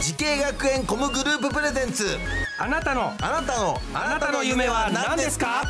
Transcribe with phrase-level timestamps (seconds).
[0.00, 2.04] 滋慶学園 COM グループプレゼンツ。
[2.58, 5.62] あなたのあなたのあなたの夢は何ですか？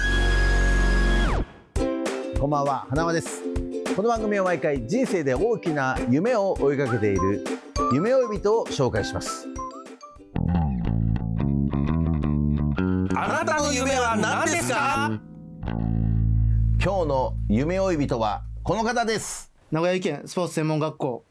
[2.39, 3.43] こんばんは花輪です。
[3.95, 7.45] この番組は毎回人生で大きな夢を追いかけている
[7.95, 9.47] 夢追い人を紹介します。
[13.15, 15.21] あなたの夢は何ですか？
[16.83, 19.52] 今日の夢追い人はこの方です。
[19.71, 21.26] 名古屋県スポーツ専門学校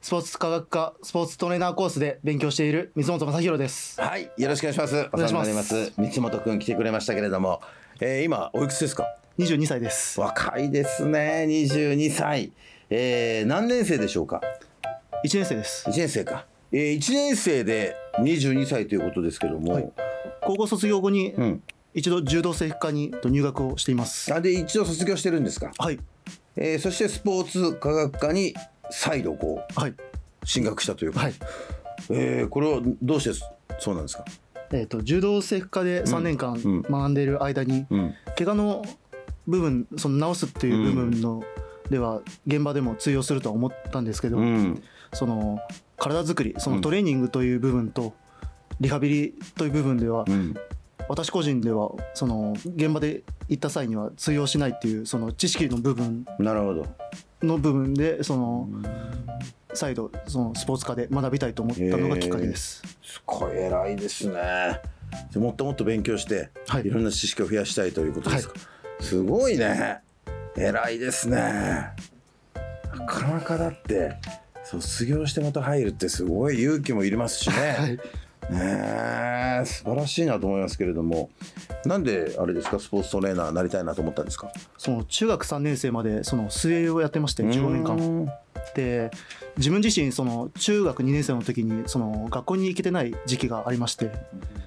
[0.00, 4.00] スポーツ科学科スポーツトレーナーコースで勉強している水本正弘です。
[4.00, 5.08] はいよろしくお願いします。
[5.12, 5.92] お願いしなります。
[5.96, 7.60] 三本くん来てくれましたけれども、
[8.00, 9.06] えー、今おいくつですか
[9.38, 10.20] ？22歳です。
[10.20, 11.46] 若いですね。
[11.48, 12.52] 22歳、
[12.90, 14.40] えー、何年生でしょうか
[15.24, 15.88] ？1年生です。
[15.88, 19.92] 1年生か、えー、1年生で22歳ということですけども、はい。
[20.42, 21.62] 高校卒業後にうん。
[21.94, 24.32] 一度柔道整復科に入学をしています。
[24.32, 25.98] あで一度卒業してるんですか、はい。
[26.54, 28.54] えー、そしてスポーツ科学科に
[28.90, 29.94] 再度こうはい。
[30.44, 31.34] 進学したというか、はい。
[32.10, 33.38] えー、これはどうして
[33.78, 34.24] そうなんですか？
[34.70, 36.82] えー、と柔道整復科で3年間うん。
[36.82, 38.14] 学んでいる間に、うん。
[38.36, 38.84] 怪我の
[39.46, 41.42] 部分その治すっていう部分の、
[41.90, 44.82] では現場でも通用するとは思ったんですけど、うん。
[45.12, 45.58] その
[45.96, 48.14] 体作りそのトレーニングという部分と、
[48.80, 50.54] リハビリという部分では、うん。
[51.08, 56.26] 私個人ではその現場で行った際には通用しないっていうその知識の部分。
[56.38, 56.86] なるほど
[57.42, 58.68] の部分でその
[59.74, 62.82] 再度そのスポーツ科で学びたいと思ったのがきっかけです。
[63.02, 64.80] すごい偉いですね。
[65.32, 66.86] でもっともっと勉強して、はい。
[66.86, 68.54] い、ろんな知識を増やしたいということですか、
[69.00, 70.00] すごいね。
[70.56, 71.36] 偉いですね。
[72.96, 74.16] なかなかだって
[74.64, 77.98] 卒業してまた入るってすごい勇気もいりますしね、 はい
[78.50, 81.30] ねえ素晴らしいなと思いますけれども。
[81.84, 84.50] なんであれですかスポーツトレーナーになりたいなと思ったんですか？
[84.76, 87.96] その中学3年生までその水泳をやってまして15年間。
[87.96, 88.32] 間
[88.74, 89.10] で
[89.56, 94.10] 自分自身その中学2年生の時にその学校に行けてない時期がありまして。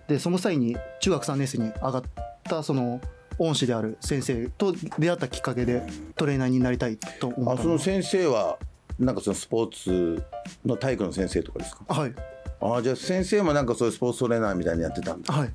[0.07, 2.03] でその際に中学3年生に上がっ
[2.43, 2.99] たその
[3.39, 5.83] 恩師である先生と出会ったきっかけで
[6.15, 8.57] トレーナーになりたいと思あったのその先生は
[8.99, 10.23] なんかそのスポーツ
[10.65, 11.85] の体育の先生とかですか？
[11.87, 12.13] はい
[12.61, 15.33] ああじゃあ先生もなんかそういうスポーツトレーナーみたいにやってたんだ。
[15.33, 15.49] はい。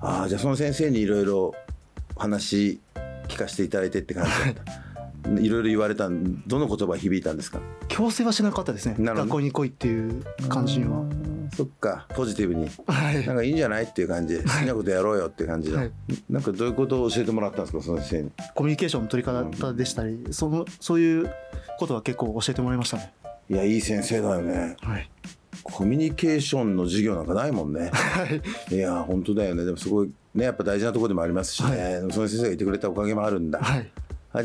[0.00, 1.54] ああじゃあその先生にいろいろ
[2.16, 2.80] 話
[3.28, 5.40] 聞かせていただいてって感じだった。
[5.40, 5.48] い。
[5.48, 7.60] ろいろ言われたんどの言葉響いたんですか？
[7.88, 8.96] 強制はしなかったですね。
[8.98, 11.02] 学校に来いっていう感じには
[11.56, 12.68] そっかポジティブに。
[12.86, 13.26] はい。
[13.26, 14.36] なんかいいんじゃないっていう感じ。
[14.36, 15.92] で好きなことやろうよっていう感じの、はい。
[16.28, 18.30] なんかどういうことを教えてもらったんですかその先生に？
[18.54, 21.30] コミュニケーションの取り方でしたりそのそういう
[21.78, 23.12] ことは結構教えてもらいましたね。
[23.50, 24.76] いやいい先生だよね。
[24.80, 25.10] はい
[25.64, 27.90] コミュニケーションの授業なんかないもんね。
[27.92, 28.24] は
[28.70, 28.74] い。
[28.74, 29.64] いや本当だよね。
[29.64, 32.12] でもすごいねやっぱ大事なところでもありますしね、はい。
[32.12, 33.90] その先生がいてくれたおかげもあるんだ、はい。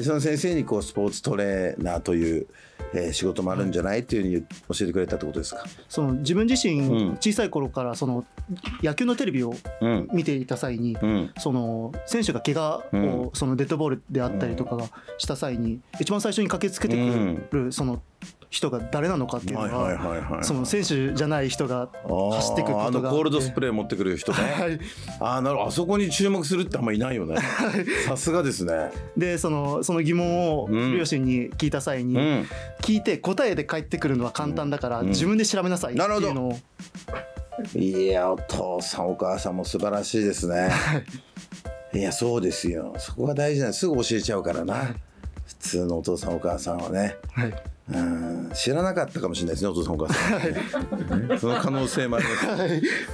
[0.03, 2.47] その先生にこうスポーツトレーナーという、
[2.94, 4.41] えー仕事もあるんじゃないっていうふうに
[4.79, 5.63] 教えてくれたってことですか？
[5.88, 7.18] その自分自身うん。
[7.18, 8.24] 小さい頃からその
[8.81, 10.08] 野球のテレビをうん。
[10.13, 11.31] 見ていた際にうん。
[11.40, 14.85] その選手が怪我をそのデッドボールであったりとかが
[15.18, 18.02] した際に一番最初に駆けつけてくるその
[18.50, 20.44] 人が誰なのかっていうのは。
[20.44, 24.38] その選手じゃない人が走ってくることがのコールドスレプレー持ってくる人ね。
[24.42, 24.80] はい
[25.20, 27.38] ああなるあそこに注目するってあんまいないよね。
[28.08, 28.92] さすがですね。
[29.16, 32.46] でそのその疑問をうん両親に聞いた際に、うん。
[32.82, 36.58] 聞いて答えで返ってくるのは簡単だから、うん自分で調べなさいってなるほどいうのを
[37.76, 40.72] いやお父さんお母さんも素晴らしいですね。
[41.94, 42.94] いやそうですよ。
[42.98, 44.96] そこが大事なんですすぐ教えちゃうからな。
[45.46, 47.16] 普通のお父さんお母さんはね。
[47.32, 47.53] はい
[47.91, 48.52] うん。
[48.53, 52.58] 知らなかったかもしれないですねお父さんお母さん、ねその可能性もありま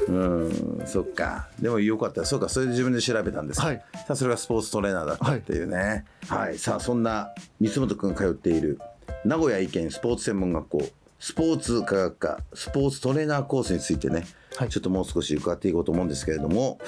[0.07, 0.83] す、うん。
[0.85, 1.49] そっか。
[1.59, 2.25] でもよかった。
[2.25, 2.49] そうか。
[2.49, 3.83] それで自分で調べたんですか、はい。
[3.93, 6.05] さあそれがスポーツトレーナーだったっていうね。
[6.27, 7.29] はい、さあそんな
[7.59, 8.79] 三本君が通っている
[9.23, 10.81] 名古屋医研スポーツ専門学校
[11.19, 14.25] スポーツ科学科スポーツトレーナーコースについてね、
[14.55, 14.69] はい。
[14.69, 16.79] ちょっともう少し伺っていこうと思うんですけれども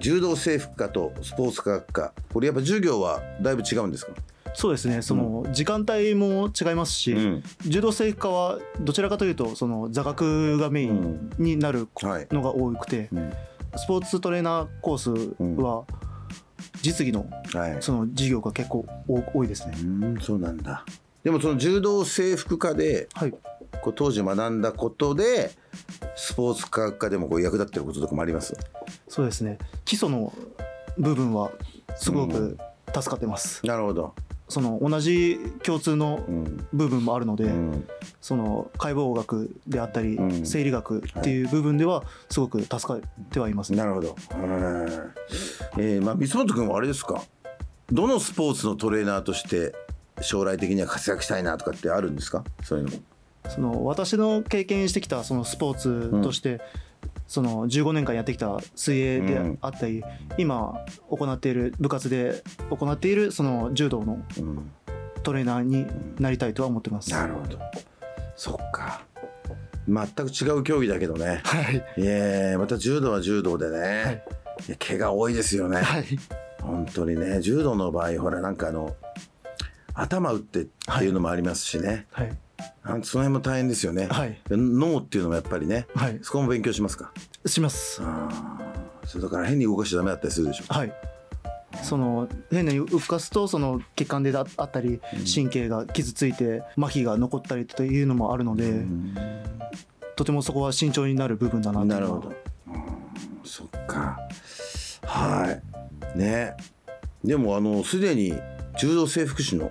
[0.00, 4.12] 柔道整復科とスポーツ科学科これやっぱ授業はだいぶ違うんですか？
[4.54, 5.02] そうですね。
[5.02, 7.42] その時間帯も違いますし、うん。
[7.66, 12.26] 柔道整復科はどちらかというとその座学がメインになるはい。
[12.30, 13.32] のが多くて、うん。
[13.76, 15.10] スポーツトレーナーコース
[15.62, 15.84] は
[16.82, 17.76] 実技のはい。
[17.80, 19.74] その授業が結構多多いですね。
[19.82, 20.84] うんそうなんだ。
[21.22, 23.30] でもその柔道整復科ではい、
[23.82, 25.50] こう当時学んだことで
[26.16, 28.56] スポーツ科学科でもこう役立ってることとかもあります？
[29.06, 29.58] そうですね。
[29.84, 30.32] 基礎の
[30.98, 31.52] 部分は
[31.96, 32.58] すごく
[32.92, 34.14] 助かってます、なるほど、
[34.50, 37.88] その同じ共通のうん部分もあるので、うん、
[38.20, 43.00] その解剖学であったり、うん生理学っていう部分ではすごく助かっ
[43.30, 44.16] てはいますね、なるほど。
[44.34, 44.86] うん
[45.78, 47.22] えー、まあ、三本君はあれですか？
[47.90, 49.74] どのスポーツのトレーナーとして
[50.20, 52.44] 将来的には活躍したいなとかってあるんですか？
[52.62, 52.98] そういうのも。
[53.48, 56.60] その私の経験してきたそのスポーツとして、
[57.30, 60.02] その15年間やってきた水泳であったり、
[60.36, 64.72] 今行っている部活で行っているその柔道のうん、
[65.22, 65.86] トレーナーに
[66.18, 67.12] なりたいとは思ってます。
[67.12, 67.56] なるほど。
[68.34, 69.04] そっか。
[69.86, 71.40] 全く違う競技だけどね。
[71.44, 73.78] はい、いえ、また柔道は柔道でね。
[73.78, 74.22] はい
[74.68, 75.80] いや怪我多いですよね。
[75.80, 76.04] はい、
[76.60, 78.96] 本当にね、柔道の場合、ほら、なんかあの。
[79.94, 82.06] 頭打ってっていうのもありますしね。
[82.12, 82.36] はい、
[82.84, 84.06] なんその辺も大変ですよね。
[84.06, 85.86] はいで脳っていうのもやっぱりね。
[85.94, 87.12] はい、そこも勉強しますか？
[87.46, 88.00] します。
[88.02, 90.64] ああ、それだから変に動かしちゃダメだったりするでしょ？
[90.72, 90.92] はい。
[91.82, 95.00] その変に動かすとその血管でああったり
[95.32, 98.82] 神経が傷ついて麻痺が残ったりというのもあるので、
[100.16, 102.28] とてもそこは慎重になる部分だななるほど。
[102.28, 102.34] うん
[103.44, 104.18] そっか。
[105.04, 105.60] は
[106.14, 106.18] い。
[106.18, 106.56] ね。
[107.24, 108.32] でもあのすでに
[108.78, 109.70] 柔道整復師の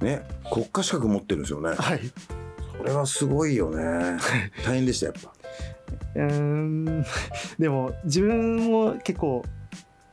[0.00, 0.22] ね
[0.52, 1.70] 国家資格持ってるんですよね。
[1.70, 2.00] はい。
[2.76, 4.18] これはすごいよね。
[4.66, 5.32] 大変でしたやっぱ。
[6.14, 7.04] うーん
[7.58, 9.42] でも自分も結構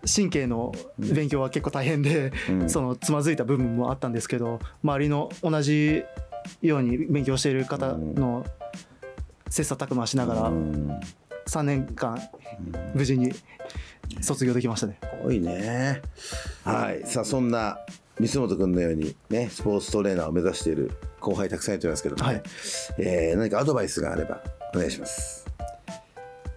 [0.05, 6.03] 神経の勉強は結構大変で、うんそのつまずいた部分もあったんですけど周りの同じ
[6.61, 8.45] ように勉強している方の
[9.49, 10.99] 切磋琢磨しながらうん
[11.47, 12.17] 3年間
[12.93, 13.33] 無事に
[14.21, 14.99] 卒業できましたね。
[15.01, 16.01] すごいね。
[16.63, 17.01] はい。
[17.05, 17.77] さあそんな
[18.27, 22.43] 三本君のようにねスポーツトレーナーを目指している後輩たくさんいてますけどもね、はい
[22.97, 24.41] えー何かアドバイスがあれば
[24.73, 25.47] お願いします。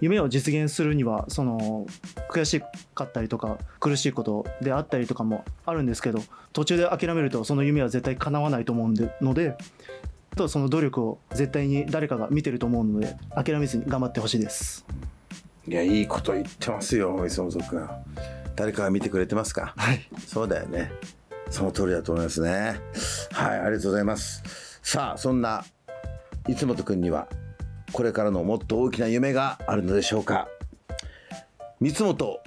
[0.00, 1.86] 夢を実現するにはその
[2.28, 2.60] 悔し
[2.92, 6.20] かったりとか苦しいことであったりとかもあるんですけど
[6.52, 9.56] 途中で諦めるとその夢は絶対叶わないと思うので
[10.36, 14.84] とその努力を絶対に誰かが見てると思うので諦めずに頑張ってほしいです。
[15.68, 17.88] いやいいこと言ってますよ三本君。
[18.56, 19.72] 誰かが見てくれてますか？
[19.76, 20.90] はい、そうだよね。
[21.52, 22.80] その通りだと思いますね。
[23.30, 24.42] はい、ありがとうございます。
[24.82, 25.64] さあ、そんな
[26.48, 27.28] 三本君には
[27.92, 30.48] これからのもっと大きな夢があるのでしょうか。
[31.78, 32.40] 三本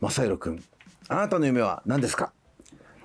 [0.00, 0.64] 正弘君、
[1.08, 2.32] あなたの夢は何ですか？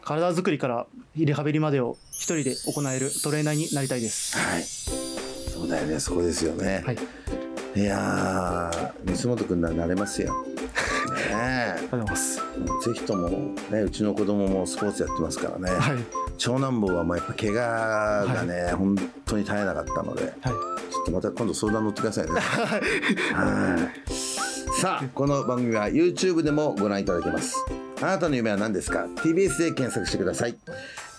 [0.04, 4.38] 体作りからリハビリまでを一人で行えるトレーナーになりたいです。
[4.38, 4.64] はい。
[4.64, 6.84] そうだよね、そこですよね。
[6.86, 6.98] はい、
[7.76, 10.36] い、やー、三本君ならなれますよ。
[11.46, 12.36] ねえありがとうございます。
[12.38, 12.44] ぜ
[12.94, 13.30] ひとも
[13.70, 15.98] ねうちの子供もスポーツやってますからね、はい、
[16.38, 18.96] 長男坊はまあやっぱ怪我がね、本
[19.26, 22.32] 当に絶えなかったのではい、ちょっとまた今度相談乗ってくださいね。
[22.40, 24.12] はい。
[24.82, 27.56] さあこの番組は YouTube でもご覧いただけます。
[28.02, 30.56] あなたの夢は何ですか？TBS で検索してください。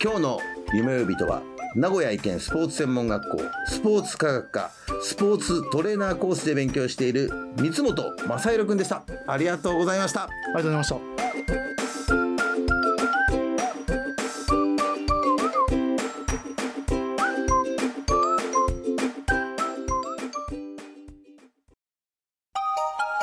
[0.02, 0.40] 今日の
[0.74, 1.42] 夢呼びとは
[1.74, 4.70] 名古屋医研スポーツ専門学校スポーツ科学科
[5.02, 7.94] スポーツトレーナーコースで勉強している三本
[8.26, 9.04] 正弘くんでした。
[9.26, 10.24] ありがとうございました。
[10.24, 10.96] ありがとうございました。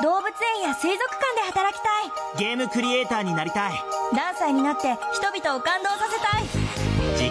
[0.01, 0.25] 動物
[0.57, 2.45] 園や水族館で働きたい。
[2.45, 3.73] ゲームクリエイターになりたい。
[4.13, 6.42] ダンサーになって人々を感動させたい